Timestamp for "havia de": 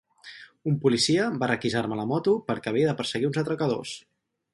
2.73-2.97